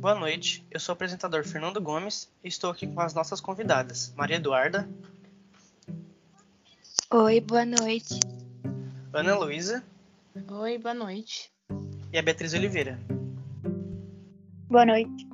Boa 0.00 0.14
noite, 0.14 0.66
eu 0.70 0.80
sou 0.80 0.94
o 0.94 0.96
apresentador 0.96 1.44
Fernando 1.46 1.78
Gomes 1.78 2.32
e 2.42 2.48
estou 2.48 2.70
aqui 2.70 2.86
com 2.86 3.02
as 3.02 3.12
nossas 3.12 3.38
convidadas, 3.38 4.14
Maria 4.16 4.36
Eduarda. 4.36 4.88
Oi, 7.10 7.38
boa 7.38 7.66
noite. 7.66 8.18
Ana 9.12 9.36
Luísa. 9.36 9.84
Oi, 10.52 10.78
boa 10.78 10.94
noite. 10.94 11.52
E 12.10 12.18
a 12.18 12.22
Beatriz 12.22 12.54
Oliveira. 12.54 12.98
Boa 14.70 14.86
noite. 14.86 15.28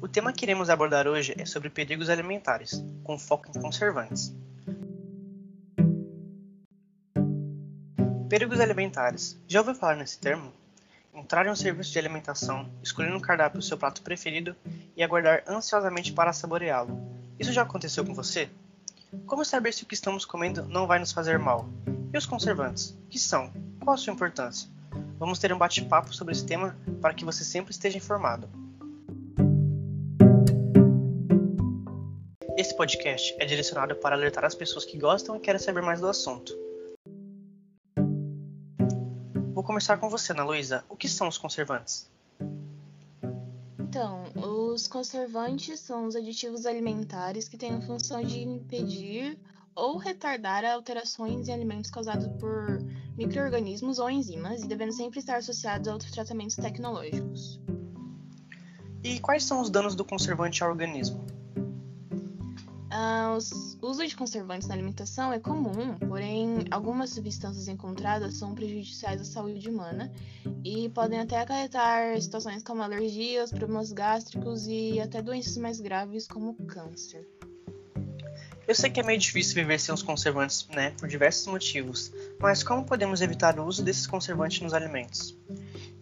O 0.00 0.08
tema 0.08 0.32
que 0.32 0.44
iremos 0.44 0.68
abordar 0.68 1.06
hoje 1.06 1.32
é 1.38 1.46
sobre 1.46 1.70
perigos 1.70 2.10
alimentares, 2.10 2.84
com 3.04 3.16
foco 3.16 3.48
em 3.56 3.60
conservantes. 3.62 4.34
Perigos 8.32 8.60
alimentares. 8.60 9.38
Já 9.46 9.60
ouviu 9.60 9.74
falar 9.74 9.94
nesse 9.94 10.18
termo? 10.18 10.50
Entrar 11.12 11.44
em 11.44 11.50
um 11.50 11.54
serviço 11.54 11.92
de 11.92 11.98
alimentação, 11.98 12.66
escolher 12.82 13.10
no 13.10 13.20
cardápio 13.20 13.58
o 13.58 13.62
seu 13.62 13.76
prato 13.76 14.00
preferido 14.00 14.56
e 14.96 15.02
aguardar 15.02 15.44
ansiosamente 15.46 16.14
para 16.14 16.32
saboreá-lo. 16.32 16.98
Isso 17.38 17.52
já 17.52 17.60
aconteceu 17.60 18.06
com 18.06 18.14
você? 18.14 18.48
Como 19.26 19.44
saber 19.44 19.74
se 19.74 19.82
o 19.82 19.86
que 19.86 19.92
estamos 19.92 20.24
comendo 20.24 20.64
não 20.64 20.86
vai 20.86 20.98
nos 20.98 21.12
fazer 21.12 21.38
mal? 21.38 21.68
E 22.10 22.16
os 22.16 22.24
conservantes? 22.24 22.96
Que 23.10 23.18
são? 23.18 23.52
Qual 23.78 23.92
a 23.92 23.98
sua 23.98 24.14
importância? 24.14 24.66
Vamos 25.18 25.38
ter 25.38 25.52
um 25.52 25.58
bate-papo 25.58 26.14
sobre 26.14 26.32
esse 26.32 26.46
tema 26.46 26.74
para 27.02 27.12
que 27.12 27.26
você 27.26 27.44
sempre 27.44 27.72
esteja 27.72 27.98
informado. 27.98 28.48
Esse 32.56 32.74
podcast 32.74 33.36
é 33.38 33.44
direcionado 33.44 33.94
para 33.96 34.16
alertar 34.16 34.46
as 34.46 34.54
pessoas 34.54 34.86
que 34.86 34.96
gostam 34.96 35.36
e 35.36 35.40
querem 35.40 35.60
saber 35.60 35.82
mais 35.82 36.00
do 36.00 36.08
assunto. 36.08 36.61
Vou 39.62 39.66
começar 39.68 39.96
com 39.96 40.10
você, 40.10 40.32
Ana 40.32 40.42
Luísa. 40.42 40.84
O 40.88 40.96
que 40.96 41.08
são 41.08 41.28
os 41.28 41.38
conservantes? 41.38 42.10
Então, 43.78 44.24
os 44.34 44.88
conservantes 44.88 45.78
são 45.78 46.04
os 46.06 46.16
aditivos 46.16 46.66
alimentares 46.66 47.48
que 47.48 47.56
têm 47.56 47.76
a 47.76 47.80
função 47.80 48.24
de 48.24 48.40
impedir 48.40 49.38
ou 49.72 49.98
retardar 49.98 50.64
alterações 50.64 51.46
em 51.46 51.52
alimentos 51.52 51.92
causados 51.92 52.26
por 52.40 52.80
microorganismos 53.16 54.00
ou 54.00 54.10
enzimas 54.10 54.64
e 54.64 54.66
devendo 54.66 54.94
sempre 54.94 55.20
estar 55.20 55.36
associados 55.36 55.86
a 55.86 55.92
outros 55.92 56.10
tratamentos 56.10 56.56
tecnológicos. 56.56 57.60
E 59.04 59.20
quais 59.20 59.44
são 59.44 59.60
os 59.60 59.70
danos 59.70 59.94
do 59.94 60.04
conservante 60.04 60.64
ao 60.64 60.70
organismo? 60.70 61.24
Uh, 62.92 63.38
o 63.80 63.88
uso 63.88 64.06
de 64.06 64.14
conservantes 64.14 64.68
na 64.68 64.74
alimentação 64.74 65.32
é 65.32 65.38
comum, 65.38 65.96
porém, 65.98 66.66
algumas 66.70 67.08
substâncias 67.08 67.66
encontradas 67.66 68.34
são 68.34 68.54
prejudiciais 68.54 69.18
à 69.18 69.24
saúde 69.24 69.66
humana 69.66 70.12
e 70.62 70.90
podem 70.90 71.18
até 71.18 71.40
acarretar 71.40 72.20
situações 72.20 72.62
como 72.62 72.82
alergias, 72.82 73.50
problemas 73.50 73.90
gástricos 73.92 74.66
e 74.66 75.00
até 75.00 75.22
doenças 75.22 75.56
mais 75.56 75.80
graves 75.80 76.28
como 76.28 76.54
câncer. 76.66 77.26
Eu 78.68 78.74
sei 78.74 78.90
que 78.90 79.00
é 79.00 79.02
meio 79.02 79.18
difícil 79.18 79.54
viver 79.54 79.80
sem 79.80 79.94
os 79.94 80.02
conservantes, 80.02 80.68
né, 80.68 80.90
por 80.98 81.08
diversos 81.08 81.46
motivos, 81.46 82.12
mas 82.38 82.62
como 82.62 82.84
podemos 82.84 83.22
evitar 83.22 83.58
o 83.58 83.64
uso 83.64 83.82
desses 83.82 84.06
conservantes 84.06 84.60
nos 84.60 84.74
alimentos? 84.74 85.34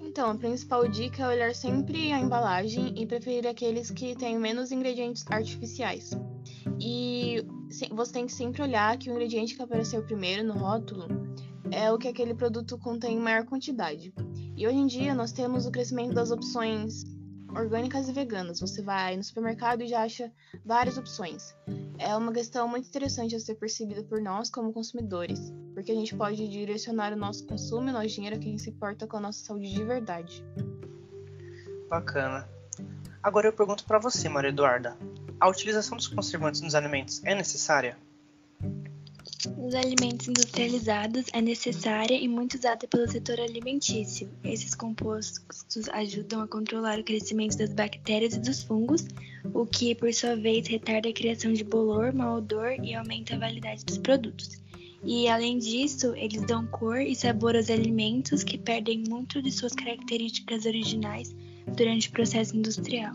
Então, 0.01 0.29
a 0.29 0.35
principal 0.35 0.89
dica 0.89 1.23
é 1.23 1.29
olhar 1.29 1.55
sempre 1.55 2.13
a 2.13 2.19
embalagem 2.19 3.01
e 3.01 3.07
preferir 3.07 3.47
aqueles 3.47 3.93
que 3.93 4.17
têm 4.17 4.37
menos 4.37 4.73
ingredientes 4.73 5.25
artificiais. 5.31 6.11
E 6.81 7.45
você 7.91 8.13
tem 8.13 8.27
que 8.27 8.33
sempre 8.33 8.63
olhar 8.63 8.97
que 8.99 9.11
o 9.11 9.13
ingrediente 9.13 9.55
que 9.55 9.63
apareceu 9.63 10.03
primeiro 10.03 10.45
no 10.45 10.55
rótulo 10.55 11.07
é 11.71 11.91
o 11.93 11.99
que 11.99 12.09
aquele 12.09 12.35
produto 12.35 12.79
contém 12.79 13.17
em 13.17 13.21
maior 13.21 13.45
quantidade. 13.45 14.13
E 14.57 14.67
hoje 14.67 14.77
em 14.77 14.87
dia 14.87 15.15
nós 15.15 15.33
temos 15.33 15.67
o 15.67 15.71
crescimento 15.71 16.15
das 16.15 16.31
opções 16.31 17.05
orgânicas 17.55 18.09
e 18.09 18.13
veganas. 18.13 18.61
Você 18.61 18.83
vai 18.83 19.17
no 19.17 19.25
supermercado 19.25 19.83
e 19.83 19.89
já 19.89 20.03
acha 20.03 20.31
várias 20.65 20.99
opções. 20.99 21.55
É 21.99 22.15
uma 22.17 22.33
questão 22.33 22.67
muito 22.69 22.89
interessante 22.89 23.35
a 23.35 23.41
ser 23.41 23.57
percebida 23.57 24.03
por 24.03 24.21
nós 24.21 24.51
como 24.51 24.73
consumidores, 24.73 25.53
porque 25.75 25.93
a 25.93 25.95
gente 25.95 26.15
pode 26.17 26.49
direcionar 26.49 27.13
o 27.13 27.17
nosso 27.17 27.47
consumo 27.47 27.89
e 27.89 27.91
o 27.91 27.93
nosso 27.93 28.09
dinheiro 28.09 28.37
a 28.37 28.39
quem 28.39 28.57
se 28.59 28.71
importa 28.71 29.07
com 29.07 29.17
a 29.17 29.21
nossa 29.21 29.45
saúde 29.45 29.73
de 29.73 29.85
verdade. 29.85 30.45
Bacana. 31.89 32.49
Agora 33.23 33.49
eu 33.49 33.53
pergunto 33.53 33.85
para 33.85 33.99
você, 33.99 34.29
Maria 34.29 34.49
Eduarda. 34.51 34.97
A 35.41 35.49
utilização 35.49 35.97
dos 35.97 36.07
conservantes 36.07 36.61
nos 36.61 36.75
alimentos 36.75 37.25
é 37.25 37.35
necessária? 37.35 37.97
Nos 39.57 39.75
alimentos 39.75 40.29
industrializados 40.29 41.27
é 41.33 41.41
necessária 41.41 42.15
e 42.15 42.29
muito 42.29 42.59
usada 42.59 42.87
pelo 42.87 43.11
setor 43.11 43.41
alimentício. 43.41 44.29
Esses 44.45 44.75
compostos 44.75 45.89
ajudam 45.93 46.43
a 46.43 46.49
controlar 46.49 46.99
o 46.99 47.05
crescimento 47.05 47.57
das 47.57 47.73
bactérias 47.73 48.35
e 48.35 48.41
dos 48.41 48.63
fungos, 48.63 49.07
o 49.55 49.65
que, 49.65 49.95
por 49.95 50.13
sua 50.13 50.37
vez, 50.37 50.69
retarda 50.69 51.09
a 51.09 51.13
criação 51.13 51.55
de 51.55 51.65
bolor, 51.65 52.13
mau 52.13 52.37
odor 52.37 52.73
e 52.83 52.95
aumenta 52.95 53.35
a 53.35 53.39
validade 53.39 53.83
dos 53.87 53.97
produtos. 53.97 54.61
E, 55.03 55.27
além 55.27 55.59
disso, 55.59 56.15
eles 56.17 56.43
dão 56.43 56.67
cor 56.67 57.01
e 57.01 57.17
sabor 57.17 57.57
aos 57.57 57.71
alimentos 57.71 58.45
que 58.45 58.59
perdem 58.59 59.05
muito 59.09 59.41
de 59.41 59.51
suas 59.51 59.73
características 59.73 60.67
originais 60.67 61.35
durante 61.75 62.11
o 62.11 62.13
processo 62.13 62.55
industrial. 62.55 63.15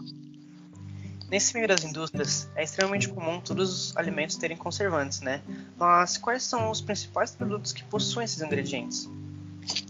Nesse 1.29 1.55
meio 1.55 1.67
das 1.67 1.83
indústrias, 1.83 2.47
é 2.55 2.63
extremamente 2.63 3.09
comum 3.09 3.41
todos 3.41 3.89
os 3.89 3.97
alimentos 3.97 4.35
terem 4.35 4.55
conservantes, 4.55 5.21
né? 5.21 5.41
Mas 5.75 6.17
quais 6.17 6.43
são 6.43 6.69
os 6.69 6.81
principais 6.81 7.31
produtos 7.31 7.73
que 7.73 7.83
possuem 7.83 8.25
esses 8.25 8.41
ingredientes? 8.41 9.09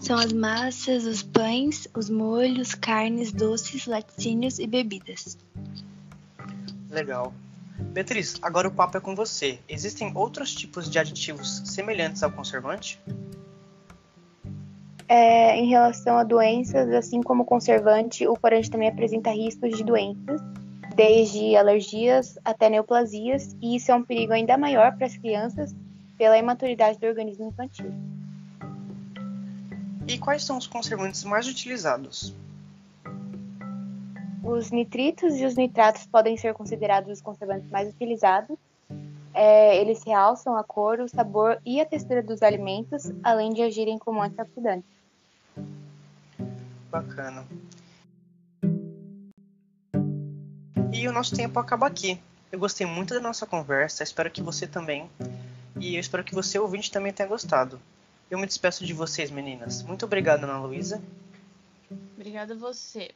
São 0.01 0.18
as 0.18 0.31
massas, 0.31 1.06
os 1.06 1.22
pães, 1.22 1.88
os 1.94 2.09
molhos, 2.09 2.74
carnes, 2.74 3.34
doces, 3.34 3.85
laticínios 3.85 4.59
e 4.59 4.66
bebidas. 4.66 5.38
Legal. 6.90 7.34
Beatriz, 7.91 8.40
agora 8.41 8.69
o 8.69 8.72
papo 8.72 8.97
é 8.97 9.01
com 9.01 9.13
você. 9.13 9.59
Existem 9.68 10.16
outros 10.16 10.56
tipos 10.56 10.90
de 10.90 10.97
aditivos 10.97 11.62
semelhantes 11.66 12.24
ao 12.24 12.31
conservante? 12.31 13.01
É, 15.09 15.57
em 15.57 15.68
relação 15.68 16.18
a 16.18 16.24
doenças, 16.24 16.90
assim 16.94 17.22
como 17.22 17.44
o 17.44 17.45
conservante, 17.45 18.25
o 18.25 18.35
corante 18.35 18.72
também 18.72 18.88
apresenta 18.88 19.29
riscos 19.31 19.78
de 19.78 19.84
doenças 19.84 20.41
desde 20.95 21.56
alergias 21.57 22.39
até 22.44 22.69
neoplasias, 22.69 23.56
e 23.61 23.75
isso 23.75 23.91
é 23.91 23.95
um 23.95 24.03
perigo 24.03 24.31
ainda 24.31 24.57
maior 24.57 24.95
para 24.95 25.06
as 25.06 25.17
crianças 25.17 25.75
pela 26.17 26.38
imaturidade 26.38 26.97
do 26.97 27.06
organismo 27.06 27.50
infantil. 27.50 27.94
E 30.07 30.17
quais 30.17 30.44
são 30.44 30.57
os 30.57 30.67
conservantes 30.67 31.23
mais 31.23 31.47
utilizados? 31.47 32.33
Os 34.44 34.72
nitritos 34.72 35.35
e 35.35 35.45
os 35.45 35.56
nitratos 35.56 36.06
podem 36.06 36.38
ser 36.38 36.53
considerados 36.53 37.12
os 37.12 37.22
conservantes 37.22 37.69
mais 37.69 37.89
utilizados. 37.89 38.56
É, 39.33 39.75
eles 39.81 40.01
realçam 40.06 40.56
a 40.56 40.63
cor, 40.63 41.00
o 41.00 41.09
sabor 41.09 41.59
e 41.66 41.81
a 41.81 41.85
textura 41.85 42.22
dos 42.23 42.41
alimentos, 42.41 43.12
além 43.22 43.51
de 43.51 43.62
agirem 43.62 43.97
como 43.97 44.22
antioxidantes. 44.22 44.88
Bacana. 46.89 47.44
E 51.05 51.07
o 51.07 51.11
nosso 51.11 51.35
tempo 51.35 51.59
acaba 51.59 51.85
aqui. 51.85 52.19
Eu 52.51 52.57
gostei 52.57 52.88
muito 52.88 53.13
da 53.13 53.19
nossa 53.19 53.45
conversa, 53.45 54.01
espero 54.01 54.31
que 54.31 54.41
você 54.41 54.66
também. 54.66 55.07
E 55.79 55.93
eu 55.93 55.99
espero 55.99 56.23
que 56.23 56.33
você, 56.33 56.57
ouvinte, 56.57 56.89
também 56.89 57.13
tenha 57.13 57.29
gostado. 57.29 57.79
Eu 58.27 58.39
me 58.39 58.47
despeço 58.47 58.83
de 58.83 58.91
vocês, 58.91 59.29
meninas. 59.29 59.83
Muito 59.83 60.03
obrigado, 60.03 60.45
Ana 60.45 60.57
Luísa. 60.57 60.99
Obrigada 62.15 62.55
a 62.55 62.57
você. 62.57 63.11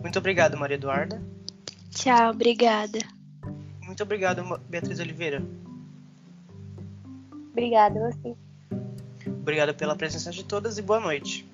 Muito 0.00 0.20
obrigado, 0.20 0.56
Maria 0.56 0.76
Eduarda. 0.76 1.20
Tchau, 1.90 2.30
obrigada. 2.30 3.00
Muito 3.82 4.04
obrigado, 4.04 4.44
Beatriz 4.68 5.00
Oliveira. 5.00 5.42
Obrigada 7.50 7.98
a 7.98 8.12
você. 8.12 8.36
Obrigado 9.26 9.74
pela 9.74 9.96
presença 9.96 10.30
de 10.30 10.44
todas 10.44 10.78
e 10.78 10.82
boa 10.82 11.00
noite. 11.00 11.44